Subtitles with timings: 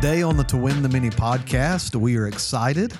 [0.00, 2.92] Today on the To Win the Many podcast, we are excited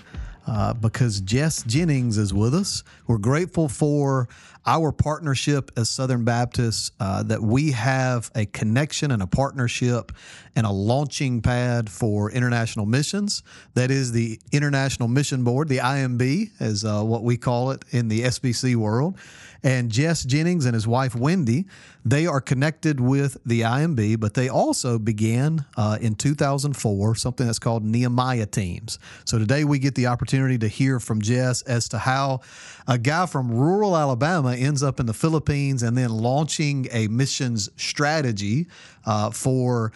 [0.48, 2.82] uh, because Jess Jennings is with us.
[3.06, 4.29] We're grateful for
[4.66, 10.12] our partnership as Southern Baptists, uh, that we have a connection and a partnership
[10.54, 13.42] and a launching pad for international missions.
[13.74, 18.09] That is the International Mission Board, the IMB, is uh, what we call it in
[18.09, 19.16] the SBC world.
[19.62, 21.66] And Jess Jennings and his wife Wendy,
[22.05, 27.59] they are connected with the IMB, but they also began uh, in 2004 something that's
[27.59, 28.98] called Nehemiah Teams.
[29.25, 32.41] So today we get the opportunity to hear from Jess as to how
[32.86, 37.69] a guy from rural Alabama ends up in the Philippines and then launching a missions
[37.77, 38.67] strategy
[39.07, 39.93] uh, for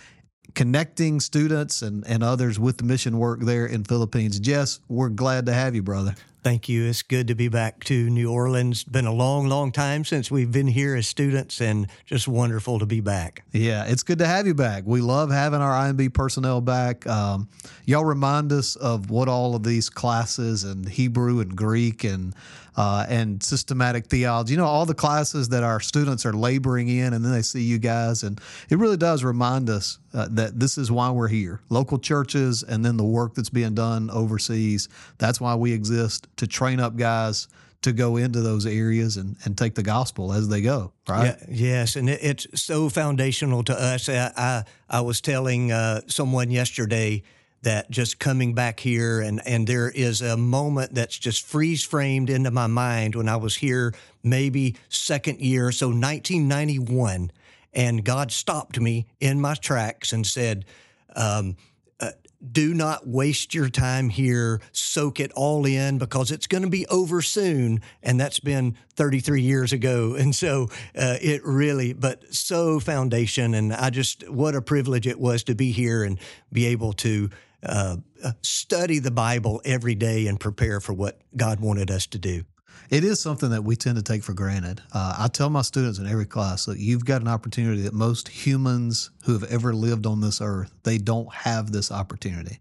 [0.55, 4.39] connecting students and, and others with the mission work there in Philippines.
[4.41, 6.15] Jess, we're glad to have you, brother.
[6.43, 6.87] Thank you.
[6.87, 8.83] It's good to be back to New Orleans.
[8.83, 12.87] Been a long, long time since we've been here as students, and just wonderful to
[12.87, 13.45] be back.
[13.53, 14.83] Yeah, it's good to have you back.
[14.85, 17.07] We love having our IMB personnel back.
[17.07, 17.49] Um,
[17.85, 22.35] y'all remind us of what all of these classes and Hebrew and Greek and
[22.77, 24.53] uh, and systematic theology.
[24.55, 27.63] You know, all the classes that our students are laboring in, and then they see
[27.63, 31.61] you guys, and it really does remind us uh, that this is why we're here.
[31.69, 34.89] Local churches, and then the work that's being done overseas.
[35.19, 37.49] That's why we exist to train up guys
[37.83, 41.37] to go into those areas and, and take the gospel as they go, right?
[41.41, 44.09] Yeah, yes, and it, it's so foundational to us.
[44.09, 47.25] I I, I was telling uh, someone yesterday
[47.63, 52.29] that just coming back here and and there is a moment that's just freeze framed
[52.29, 57.31] into my mind when I was here maybe second year so 1991
[57.73, 60.65] and God stopped me in my tracks and said
[61.15, 61.57] um,
[62.01, 62.11] uh,
[62.51, 64.61] do not waste your time here.
[64.73, 67.81] Soak it all in because it's going to be over soon.
[68.03, 70.17] And that's been 33 years ago.
[70.23, 73.55] And so uh, it really, but so foundation.
[73.55, 76.19] And I just, what a privilege it was to be here and
[76.53, 77.31] be able to
[77.63, 77.97] uh,
[78.43, 82.45] study the Bible every day and prepare for what God wanted us to do.
[82.91, 84.83] It is something that we tend to take for granted.
[84.93, 88.29] Uh, I tell my students in every class that you've got an opportunity that most
[88.29, 92.61] humans who have ever lived on this earth they don't have this opportunity.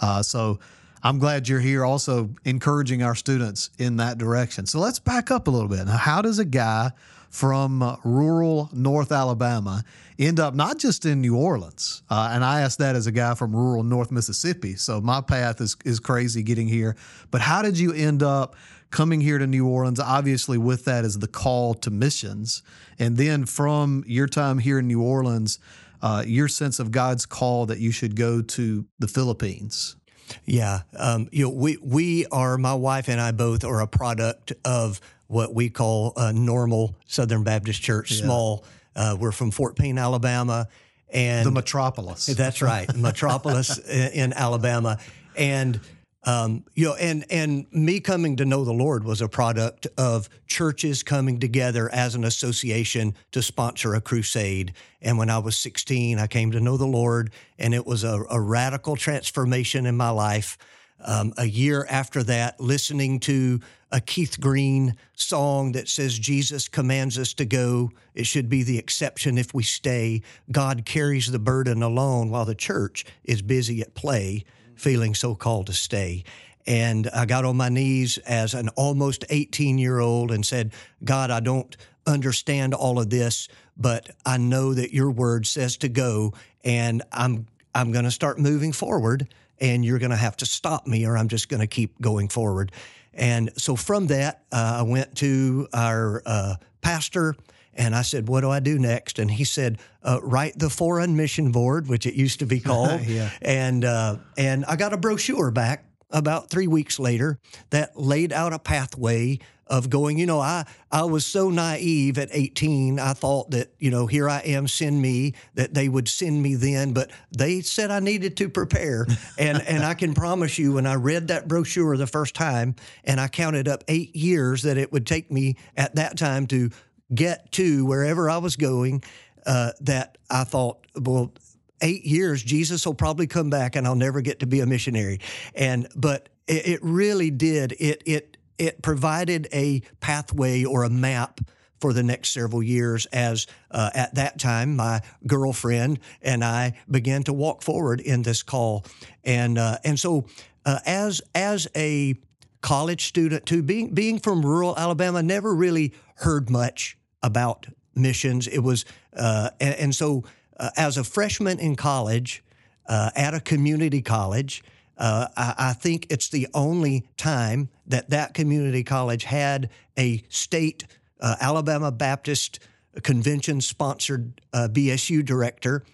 [0.00, 0.60] Uh, so
[1.02, 4.66] I'm glad you're here, also encouraging our students in that direction.
[4.66, 5.86] So let's back up a little bit.
[5.86, 6.92] Now, how does a guy
[7.30, 9.84] from uh, rural North Alabama
[10.18, 12.02] end up not just in New Orleans.
[12.10, 14.74] Uh, and I asked that as a guy from rural North Mississippi.
[14.74, 16.96] So my path is, is crazy getting here.
[17.30, 18.56] But how did you end up
[18.90, 20.00] coming here to New Orleans?
[20.00, 22.62] Obviously, with that is the call to missions.
[22.98, 25.58] And then from your time here in New Orleans,
[26.02, 29.96] uh, your sense of God's call that you should go to the Philippines.
[30.44, 34.52] Yeah, um, you know, we we are my wife and I both are a product
[34.64, 38.24] of what we call a normal Southern Baptist Church, yeah.
[38.24, 38.64] small.
[38.96, 40.66] Uh, we're from Fort Payne, Alabama,
[41.08, 42.26] and the metropolis.
[42.36, 44.98] That's right, metropolis in, in Alabama,
[45.36, 45.80] and
[46.24, 50.28] um, you know, and and me coming to know the Lord was a product of
[50.48, 54.72] churches coming together as an association to sponsor a crusade.
[55.00, 58.24] And when I was 16, I came to know the Lord, and it was a,
[58.28, 60.58] a radical transformation in my life.
[61.04, 63.60] Um, a year after that, listening to
[63.92, 67.90] a Keith Green song that says, Jesus commands us to go.
[68.14, 70.22] It should be the exception if we stay.
[70.50, 74.44] God carries the burden alone while the church is busy at play,
[74.76, 76.24] feeling so called to stay.
[76.66, 80.72] And I got on my knees as an almost 18 year old and said,
[81.02, 85.88] God, I don't understand all of this, but I know that your word says to
[85.88, 86.34] go,
[86.64, 89.28] and I'm I'm going to start moving forward,
[89.60, 92.28] and you're going to have to stop me, or I'm just going to keep going
[92.28, 92.72] forward.
[93.12, 97.34] And so from that, uh, I went to our uh, pastor
[97.74, 99.18] and I said, What do I do next?
[99.18, 103.02] And he said, uh, Write the Foreign Mission Board, which it used to be called.
[103.02, 103.30] yeah.
[103.42, 107.38] And, uh, and I got a brochure back about three weeks later
[107.70, 109.38] that laid out a pathway
[109.70, 112.98] of going, you know, I, I was so naive at 18.
[112.98, 116.56] I thought that, you know, here I am, send me, that they would send me
[116.56, 119.06] then, but they said I needed to prepare.
[119.38, 122.74] and, and I can promise you, when I read that brochure the first time
[123.04, 126.70] and I counted up eight years that it would take me at that time to
[127.14, 129.04] get to wherever I was going,
[129.46, 131.32] uh, that I thought, well,
[131.80, 135.20] eight years, Jesus will probably come back and I'll never get to be a missionary.
[135.54, 137.72] And, but it, it really did.
[137.78, 141.40] It, it, it provided a pathway or a map
[141.80, 147.22] for the next several years as uh, at that time my girlfriend and I began
[147.24, 148.84] to walk forward in this call
[149.24, 150.26] and uh, and so
[150.66, 152.14] uh, as as a
[152.60, 158.58] college student too being being from rural Alabama never really heard much about missions it
[158.58, 158.84] was
[159.16, 160.22] uh, and, and, so
[160.58, 162.44] uh, as a freshman in college
[162.90, 164.62] uh, at a community college.
[165.00, 170.86] Uh, I, I, think it's the only time that that community college had a state
[171.20, 172.60] uh, Alabama Baptist
[173.02, 175.84] convention sponsored uh, BSU director.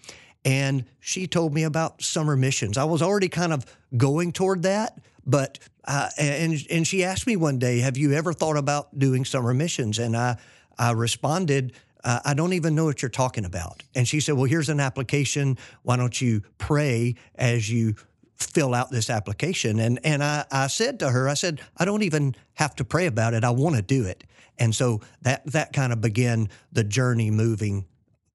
[0.43, 2.77] And she told me about summer missions.
[2.77, 3.65] I was already kind of
[3.95, 8.33] going toward that, but uh, and and she asked me one day, "Have you ever
[8.33, 10.37] thought about doing summer missions?" And I
[10.77, 11.73] I responded,
[12.03, 13.83] uh, I don't even know what you're talking about.
[13.95, 15.57] And she said, Well, here's an application.
[15.83, 17.95] Why don't you pray as you
[18.37, 19.79] fill out this application?
[19.79, 23.05] And, and I, I said to her, I said, I don't even have to pray
[23.05, 23.43] about it.
[23.43, 24.23] I want to do it.
[24.59, 27.85] And so that, that kind of began the journey moving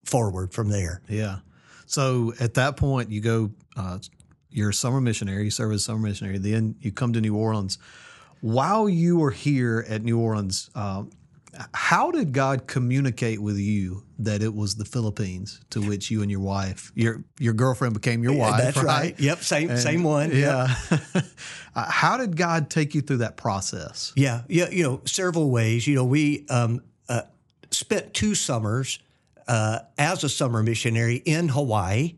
[0.04, 1.02] forward from there.
[1.08, 1.38] Yeah.
[1.86, 3.98] So at that point, you go, uh,
[4.50, 7.36] you're a summer missionary, you serve as a summer missionary, then you come to New
[7.36, 7.78] Orleans.
[8.40, 11.04] While you were here at New Orleans, uh,
[11.74, 16.30] how did God communicate with you that it was the Philippines to which you and
[16.30, 18.60] your wife, your your girlfriend became your wife?
[18.60, 18.84] That's right.
[18.86, 19.20] right.
[19.20, 20.30] Yep, same and, same one.
[20.34, 20.74] Yeah.
[20.90, 21.24] Yep.
[21.74, 24.12] how did God take you through that process?
[24.16, 24.70] Yeah, yeah.
[24.70, 25.86] You know, several ways.
[25.86, 27.22] You know, we um, uh,
[27.70, 28.98] spent two summers
[29.46, 32.14] uh, as a summer missionary in Hawaii,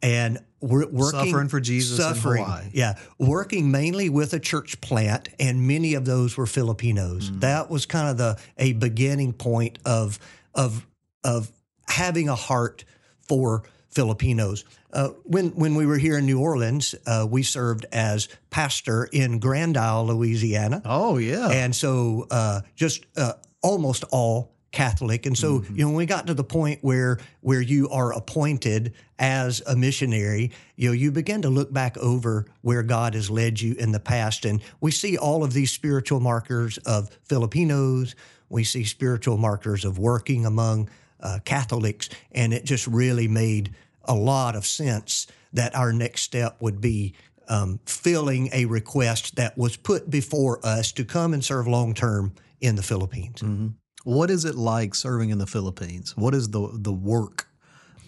[0.00, 5.94] and working suffering for Jesus suffering, Yeah, working mainly with a church plant, and many
[5.94, 7.30] of those were Filipinos.
[7.30, 7.40] Mm.
[7.40, 10.18] That was kind of the a beginning point of
[10.54, 10.86] of
[11.24, 11.50] of
[11.88, 12.84] having a heart
[13.20, 14.64] for Filipinos.
[14.92, 19.38] Uh, when when we were here in New Orleans, uh, we served as pastor in
[19.38, 20.82] Grand Isle, Louisiana.
[20.84, 25.26] Oh yeah, and so uh, just uh, almost all Catholic.
[25.26, 25.76] And so, mm-hmm.
[25.76, 29.74] you know, when we got to the point where where you are appointed as a
[29.74, 33.90] missionary, you know, you begin to look back over where God has led you in
[33.92, 34.44] the past.
[34.44, 38.14] And we see all of these spiritual markers of Filipinos.
[38.48, 40.88] We see spiritual markers of working among
[41.20, 42.08] uh, Catholics.
[42.32, 43.74] And it just really made
[44.04, 47.14] a lot of sense that our next step would be
[47.48, 52.32] um, filling a request that was put before us to come and serve long term
[52.60, 53.40] in the Philippines.
[53.40, 53.68] Mm-hmm.
[54.04, 56.16] What is it like serving in the Philippines?
[56.16, 57.46] What is the the work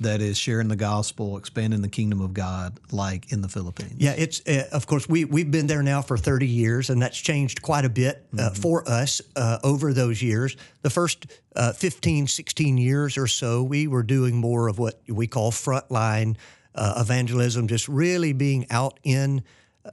[0.01, 3.95] that is sharing the gospel, expanding the kingdom of God like in the Philippines?
[3.99, 7.19] Yeah, it's uh, of course we we've been there now for 30 years and that's
[7.19, 8.55] changed quite a bit uh, mm-hmm.
[8.55, 10.57] for us uh, over those years.
[10.83, 15.27] The first uh, 15, 16 years or so, we were doing more of what we
[15.27, 16.37] call frontline
[16.75, 19.43] uh, evangelism, just really being out in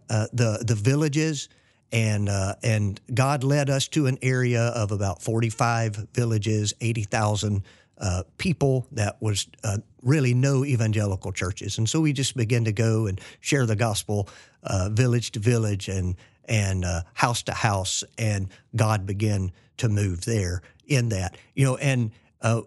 [0.10, 1.50] uh, the the villages
[1.92, 7.64] and uh, and God led us to an area of about 45 villages, 80,000
[7.98, 12.72] uh, people that was uh, really no evangelical churches, and so we just began to
[12.72, 14.30] go and share the gospel,
[14.64, 16.16] uh, village to village and
[16.46, 21.78] and uh, house to house, and God began to move there in that, you know,
[21.78, 22.12] and.
[22.42, 22.62] Uh,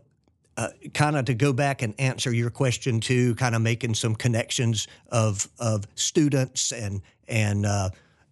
[0.93, 4.87] kind of to go back and answer your question too, kind of making some connections
[5.09, 7.65] of of students and and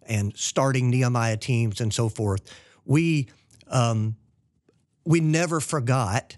[0.07, 2.41] and starting Nehemiah teams and so forth,
[2.85, 3.27] we
[3.67, 4.15] um,
[5.05, 6.37] we never forgot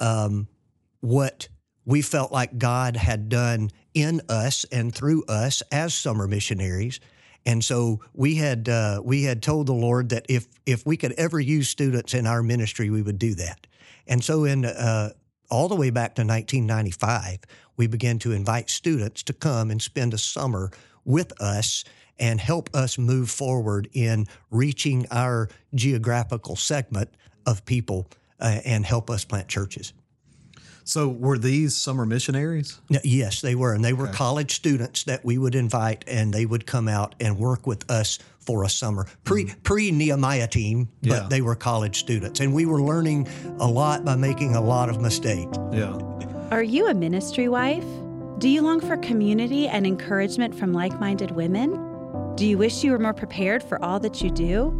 [0.00, 0.48] um,
[1.00, 1.48] what
[1.84, 7.00] we felt like God had done in us and through us as summer missionaries.
[7.44, 11.12] And so we had uh, we had told the Lord that if if we could
[11.12, 13.66] ever use students in our ministry, we would do that.
[14.06, 15.10] And so in uh,
[15.50, 17.40] all the way back to 1995,
[17.76, 20.70] we began to invite students to come and spend a summer
[21.04, 21.84] with us
[22.18, 27.10] and help us move forward in reaching our geographical segment
[27.46, 28.06] of people
[28.40, 29.92] uh, and help us plant churches.
[30.84, 32.80] So, were these summer missionaries?
[33.04, 33.72] Yes, they were.
[33.72, 34.16] And they were okay.
[34.16, 38.18] college students that we would invite, and they would come out and work with us
[38.40, 39.06] for a summer.
[39.22, 39.62] Pre mm.
[39.62, 41.26] pre Nehemiah team, but yeah.
[41.30, 42.40] they were college students.
[42.40, 43.28] And we were learning
[43.60, 45.56] a lot by making a lot of mistakes.
[45.72, 45.98] Yeah.
[46.50, 47.84] Are you a ministry wife?
[48.42, 52.34] Do you long for community and encouragement from like minded women?
[52.34, 54.74] Do you wish you were more prepared for all that you do?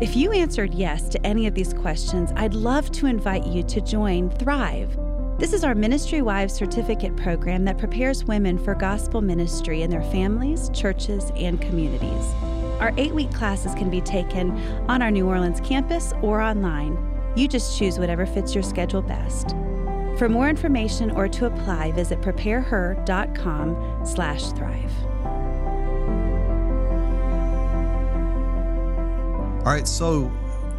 [0.00, 3.80] If you answered yes to any of these questions, I'd love to invite you to
[3.80, 4.98] join Thrive.
[5.38, 10.02] This is our Ministry Wives Certificate program that prepares women for gospel ministry in their
[10.10, 12.24] families, churches, and communities.
[12.80, 14.50] Our eight week classes can be taken
[14.88, 16.98] on our New Orleans campus or online.
[17.36, 19.54] You just choose whatever fits your schedule best.
[20.18, 24.92] For more information or to apply, visit prepareher.com slash thrive.
[29.64, 30.32] All right, so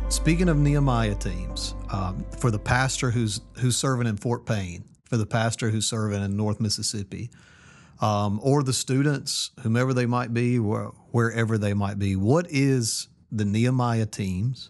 [0.09, 5.15] speaking of Nehemiah teams, um, for the pastor who's who's serving in Fort Payne, for
[5.15, 7.29] the pastor who's serving in North Mississippi,
[8.01, 13.07] um, or the students, whomever they might be, wh- wherever they might be, what is
[13.31, 14.69] the Nehemiah teams,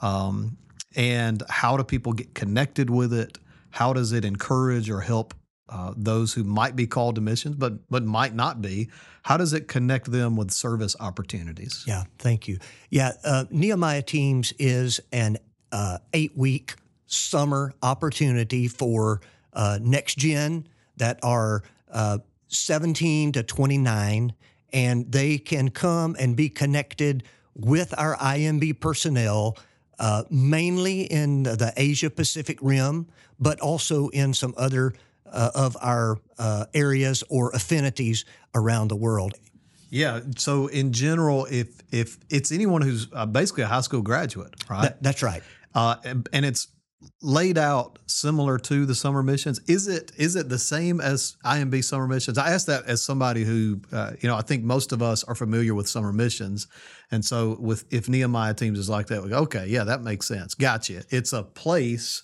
[0.00, 0.56] um,
[0.96, 3.38] and how do people get connected with it?
[3.70, 5.34] How does it encourage or help
[5.68, 8.88] uh, those who might be called to missions, but but might not be?
[9.22, 11.84] How does it connect them with service opportunities?
[11.86, 12.58] Yeah, thank you.
[12.88, 15.38] Yeah, uh, Nehemiah Teams is an
[15.70, 16.74] uh, eight week
[17.06, 19.20] summer opportunity for
[19.52, 21.62] uh, next gen that are
[21.92, 24.32] uh, 17 to 29,
[24.72, 27.24] and they can come and be connected
[27.54, 29.56] with our IMB personnel.
[30.00, 33.06] Uh, mainly in the Asia Pacific rim,
[33.38, 34.94] but also in some other
[35.30, 39.34] uh, of our uh, areas or affinities around the world.
[39.90, 40.20] Yeah.
[40.38, 44.82] So in general, if if it's anyone who's uh, basically a high school graduate, right?
[44.82, 45.42] That, that's right.
[45.74, 46.68] Uh, and, and it's
[47.22, 49.60] laid out similar to the summer missions.
[49.66, 52.38] Is it is it the same as IMB summer missions?
[52.38, 55.34] I ask that as somebody who uh, you know I think most of us are
[55.34, 56.66] familiar with summer missions,
[57.10, 60.26] and so with if Nehemiah teams is like that, we go, okay, yeah, that makes
[60.26, 60.54] sense.
[60.54, 61.02] Gotcha.
[61.10, 62.22] It's a place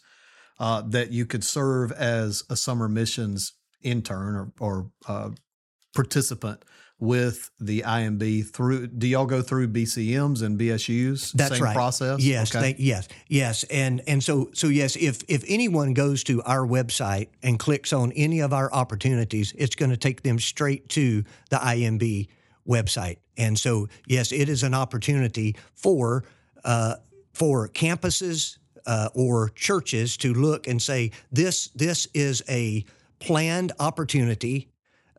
[0.59, 3.53] uh, that you could serve as a summer missions
[3.83, 5.31] intern or, or uh,
[5.95, 6.65] participant
[6.99, 11.75] with the IMB through do y'all go through BCMs and BSUs that's same right.
[11.75, 12.23] process?
[12.23, 12.61] Yes okay.
[12.63, 13.65] thank, yes yes.
[13.65, 18.13] And and so so yes if if anyone goes to our website and clicks on
[18.13, 22.29] any of our opportunities it's going to take them straight to the IMB
[22.67, 23.19] website.
[23.37, 26.25] And so yes it is an opportunity for
[26.65, 26.97] uh,
[27.35, 32.87] for campuses uh, or churches to look and say this this is a
[33.19, 34.71] planned opportunity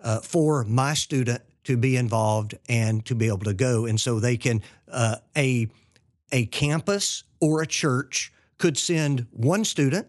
[0.02, 3.86] uh, for my student to be involved and to be able to go.
[3.86, 5.68] And so they can uh, a
[6.32, 10.08] a campus or a church could send one student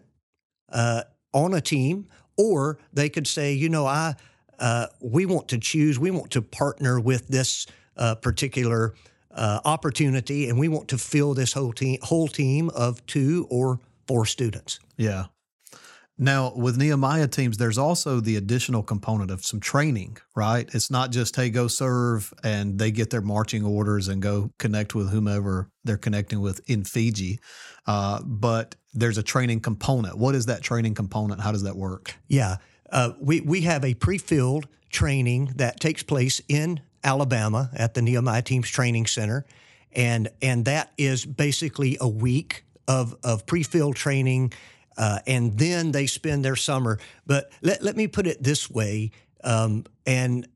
[0.69, 4.15] uh, on a team, or they could say, you know, I
[4.57, 8.93] uh, we want to choose, we want to partner with this uh, particular
[9.31, 13.79] uh, opportunity, and we want to fill this whole team whole team of two or
[14.07, 14.79] four students.
[14.95, 15.25] Yeah,
[16.21, 20.69] now, with Nehemiah teams, there's also the additional component of some training, right?
[20.73, 24.93] It's not just, hey, go serve and they get their marching orders and go connect
[24.93, 27.39] with whomever they're connecting with in Fiji,
[27.87, 30.17] uh, but there's a training component.
[30.17, 31.39] What is that training component?
[31.39, 32.13] How does that work?
[32.27, 32.57] Yeah.
[32.91, 38.01] Uh, we, we have a pre field training that takes place in Alabama at the
[38.01, 39.45] Nehemiah Teams Training Center.
[39.93, 44.51] And, and that is basically a week of, of pre field training
[44.99, 46.99] uh, and then they spend their summer.
[47.25, 49.11] But let, let me put it this way,
[49.43, 50.47] um, and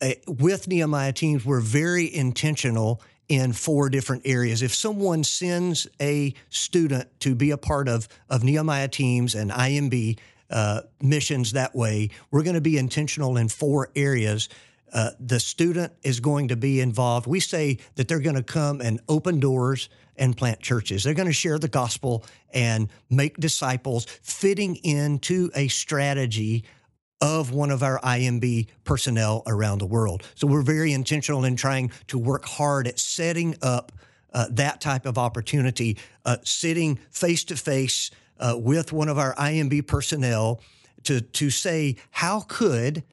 [0.00, 4.62] uh, with Nehemiah teams, we're very intentional in four different areas.
[4.62, 10.18] If someone sends a student to be a part of, of Nehemiah teams and IMB
[10.50, 14.48] uh, missions that way, we're going to be intentional in four areas.
[14.94, 17.26] Uh, the student is going to be involved.
[17.26, 21.02] We say that they're going to come and open doors and plant churches.
[21.02, 26.64] They're going to share the gospel and make disciples, fitting into a strategy
[27.20, 30.22] of one of our IMB personnel around the world.
[30.36, 33.90] So we're very intentional in trying to work hard at setting up
[34.32, 38.12] uh, that type of opportunity, uh, sitting face to face
[38.56, 40.60] with one of our IMB personnel
[41.04, 43.04] to to say how could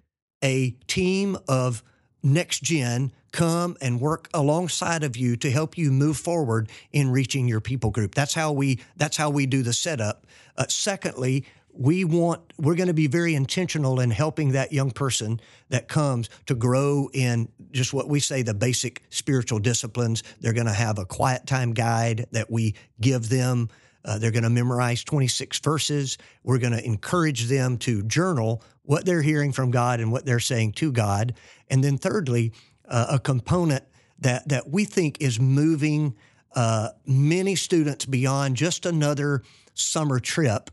[0.44, 1.84] a team of
[2.24, 7.48] next gen come and work alongside of you to help you move forward in reaching
[7.48, 8.14] your people group.
[8.14, 10.28] That's how we that's how we do the setup.
[10.58, 15.40] Uh, secondly, we want we're going to be very intentional in helping that young person
[15.70, 20.24] that comes to grow in just what we say the basic spiritual disciplines.
[20.42, 23.70] They're going to have a quiet time guide that we give them.
[24.04, 26.18] Uh, they're going to memorize 26 verses.
[26.44, 30.40] We're going to encourage them to journal what they're hearing from God and what they're
[30.40, 31.36] saying to God.
[31.70, 32.54] And then, thirdly,
[32.88, 33.84] uh, a component
[34.20, 36.16] that, that we think is moving
[36.56, 39.44] uh, many students beyond just another
[39.74, 40.70] summer trip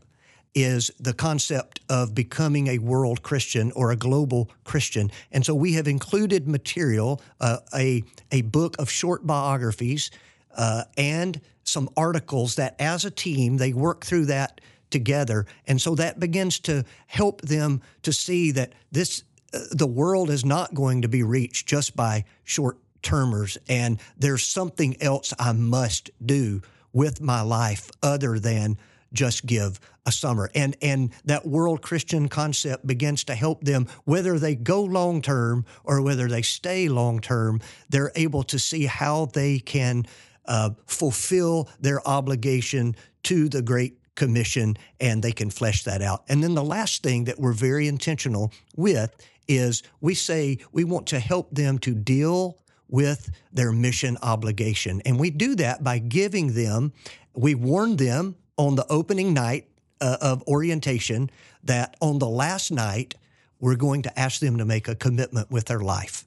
[0.55, 5.11] is the concept of becoming a world Christian or a global Christian.
[5.31, 10.11] And so we have included material, uh, a, a book of short biographies,
[10.57, 15.45] uh, and some articles that as a team they work through that together.
[15.67, 19.23] And so that begins to help them to see that this
[19.53, 24.45] uh, the world is not going to be reached just by short termers and there's
[24.45, 26.61] something else I must do
[26.91, 28.77] with my life other than
[29.13, 30.49] just give a summer.
[30.53, 35.65] And and that world Christian concept begins to help them whether they go long term
[35.83, 40.05] or whether they stay long term, they're able to see how they can
[40.45, 46.23] uh, fulfill their obligation to the Great Commission and they can flesh that out.
[46.27, 49.15] And then the last thing that we're very intentional with
[49.47, 55.01] is we say we want to help them to deal with their mission obligation.
[55.05, 56.91] And we do that by giving them,
[57.33, 59.67] we warn them on the opening night
[60.01, 61.29] uh, of orientation
[61.63, 63.15] that on the last night,
[63.59, 66.25] we're going to ask them to make a commitment with their life.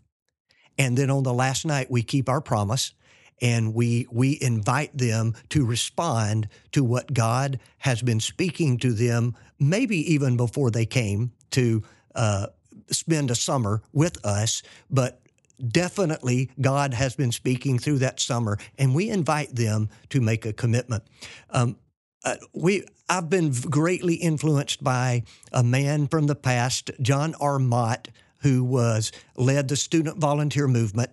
[0.79, 2.93] And then on the last night, we keep our promise
[3.43, 9.37] and we we invite them to respond to what God has been speaking to them,
[9.59, 11.83] maybe even before they came to
[12.15, 12.47] uh,
[12.91, 15.21] spend a summer with us, but
[15.69, 20.53] definitely God has been speaking through that summer, and we invite them to make a
[20.53, 21.03] commitment.
[21.51, 21.77] Um,
[22.25, 27.59] uh, we I've been greatly influenced by a man from the past, John R.
[27.59, 28.09] Mott,
[28.39, 31.11] who was led the student volunteer movement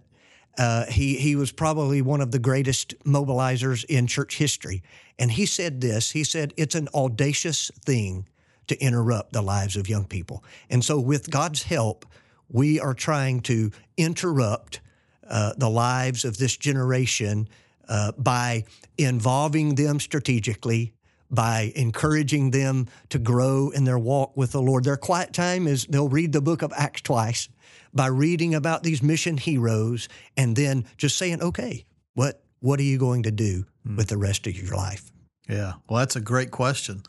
[0.60, 4.84] uh, he he was probably one of the greatest mobilizers in church history,
[5.18, 6.12] and he said this.
[6.12, 8.28] He said it's an audacious thing
[8.68, 12.06] to interrupt the lives of young people, and so with God's help,
[12.50, 14.82] we are trying to interrupt
[15.30, 17.48] uh, the lives of this generation
[17.88, 18.66] uh, by
[18.98, 20.94] involving them strategically,
[21.30, 24.84] by encouraging them to grow in their walk with the Lord.
[24.84, 27.50] Their quiet time is they'll read the book of Acts twice
[27.94, 32.98] by reading about these mission heroes and then just saying, okay, what what are you
[32.98, 33.98] going to do mm.
[33.98, 35.12] with the rest of your life?
[35.48, 37.04] Yeah, well, that's a great question.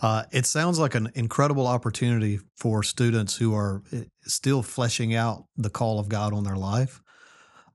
[0.00, 5.46] Uh, it sounds like an incredible opportunity for students who are eh, still fleshing out
[5.56, 7.00] the call of God on their life.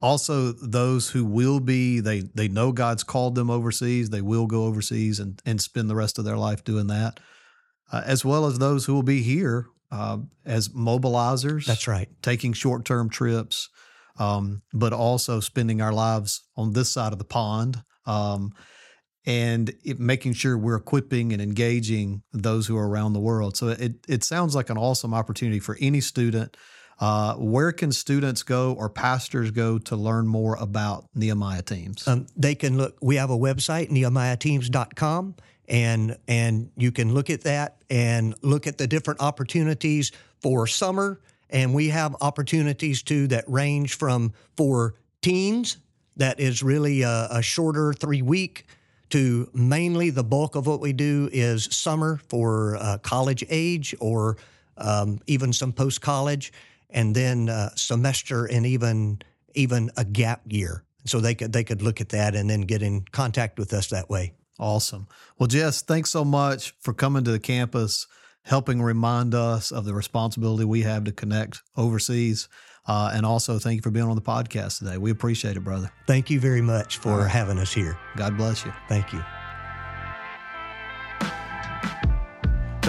[0.02, 4.10] Also, those who will be, they they know God's called them overseas.
[4.10, 7.20] They will go overseas and, and spend the rest of their life doing that,
[7.92, 11.66] uh, as well as those who will be here uh, as mobilizers.
[11.66, 12.08] That's right.
[12.22, 13.70] Taking short term trips,
[14.18, 17.84] um, but also spending our lives on this side of the pond.
[18.06, 18.54] Um,
[19.26, 23.58] and it, making sure we're equipping and engaging those who are around the world.
[23.58, 26.56] So it, it sounds like an awesome opportunity for any student.
[27.00, 32.06] Uh, where can students go or pastors go to learn more about Nehemiah Teams?
[32.08, 35.36] Um, they can look, we have a website, nehemiahteams.com,
[35.70, 41.22] and and you can look at that and look at the different opportunities for summer
[41.50, 45.78] and we have opportunities too that range from for teens
[46.18, 48.66] that is really a, a shorter three week
[49.10, 54.38] to mainly the bulk of what we do is summer for uh, college age or
[54.78, 56.54] um, even some post college
[56.90, 59.22] and then uh, semester and even
[59.56, 62.82] even a gap year so they could they could look at that and then get
[62.82, 65.08] in contact with us that way Awesome.
[65.40, 68.08] Well, Jess, thanks so much for coming to the campus,
[68.44, 72.50] helping remind us of the responsibility we have to connect overseas.
[72.86, 74.98] Uh, and also, thank you for being on the podcast today.
[74.98, 75.90] We appreciate it, brother.
[76.08, 77.30] Thank you very much for right.
[77.30, 77.98] having us here.
[78.18, 78.74] God bless you.
[78.90, 79.24] Thank you.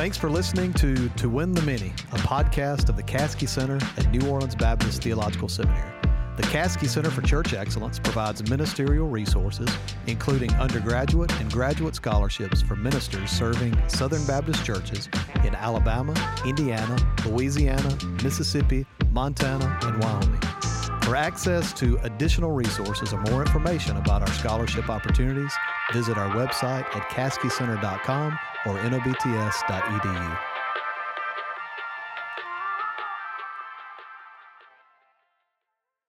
[0.01, 4.11] Thanks for listening to To Win the Many, a podcast of the Caskey Center at
[4.11, 5.93] New Orleans Baptist Theological Seminary.
[6.39, 9.69] The Caskey Center for Church Excellence provides ministerial resources,
[10.07, 15.11] including undergraduate and graduate scholarships for ministers serving Southern Baptist churches
[15.45, 16.15] in Alabama,
[16.47, 20.41] Indiana, Louisiana, Mississippi, Montana, and Wyoming.
[21.03, 25.53] For access to additional resources or more information about our scholarship opportunities,
[25.93, 30.50] visit our website at caskeycenter.com or nobts.edu.